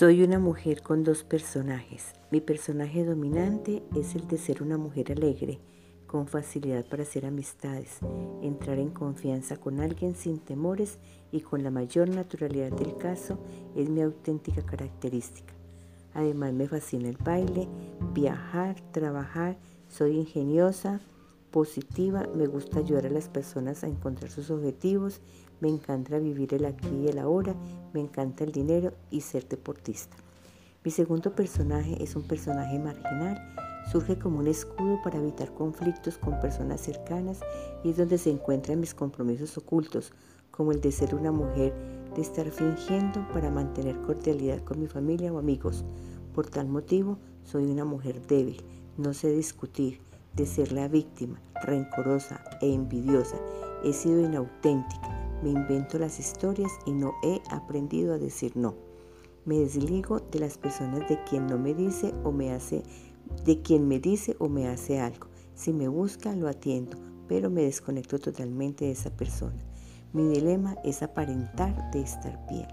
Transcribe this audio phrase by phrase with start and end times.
[0.00, 2.14] Soy una mujer con dos personajes.
[2.30, 5.60] Mi personaje dominante es el de ser una mujer alegre,
[6.06, 7.98] con facilidad para hacer amistades,
[8.40, 10.98] entrar en confianza con alguien sin temores
[11.30, 13.38] y con la mayor naturalidad del caso
[13.76, 15.52] es mi auténtica característica.
[16.14, 17.68] Además me fascina el baile,
[18.14, 19.58] viajar, trabajar,
[19.90, 21.02] soy ingeniosa,
[21.50, 25.20] positiva, me gusta ayudar a las personas a encontrar sus objetivos,
[25.60, 27.54] me encanta vivir el aquí y el ahora,
[27.92, 30.16] me encanta el dinero y ser deportista.
[30.84, 33.38] Mi segundo personaje es un personaje marginal,
[33.90, 37.40] surge como un escudo para evitar conflictos con personas cercanas
[37.84, 40.12] y es donde se encuentran mis compromisos ocultos,
[40.50, 41.74] como el de ser una mujer,
[42.14, 45.84] de estar fingiendo para mantener cordialidad con mi familia o amigos.
[46.34, 48.62] Por tal motivo, soy una mujer débil,
[48.96, 50.00] no sé discutir,
[50.40, 53.36] de ser la víctima, rencorosa e envidiosa.
[53.84, 58.74] He sido inauténtica, me invento las historias y no he aprendido a decir no.
[59.44, 62.82] Me desligo de las personas de quien no me dice o me hace,
[63.44, 65.28] de quien me dice o me hace algo.
[65.54, 66.96] Si me busca, lo atiendo,
[67.28, 69.62] pero me desconecto totalmente de esa persona.
[70.14, 72.68] Mi dilema es aparentar de estar bien.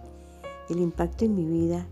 [0.69, 1.87] El impacto en mi vida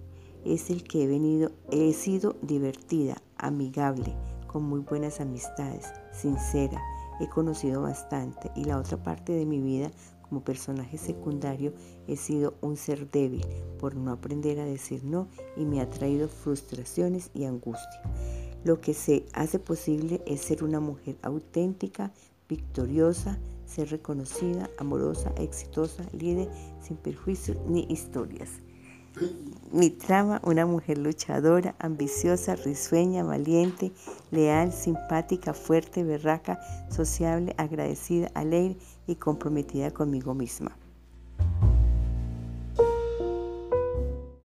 [0.46, 4.16] es el que he venido, he sido divertida, amigable,
[4.56, 6.82] con muy buenas amistades, sincera,
[7.20, 11.74] he conocido bastante y la otra parte de mi vida como personaje secundario
[12.08, 13.46] he sido un ser débil
[13.82, 18.02] por no aprender a decir no y me ha traído frustraciones y angustia.
[18.64, 22.14] Lo que se hace posible es ser una mujer auténtica,
[22.48, 28.62] victoriosa, ser reconocida, amorosa, exitosa, líder, sin perjuicios ni historias.
[29.72, 33.92] Mi trama, una mujer luchadora, ambiciosa, risueña, valiente,
[34.32, 38.78] leal, simpática, fuerte, berraca, sociable, agradecida, alegre
[39.08, 40.78] y comprometida conmigo misma.